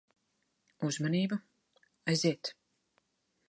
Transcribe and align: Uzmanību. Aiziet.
Uzmanību. 0.87 1.39
Aiziet. 2.15 2.55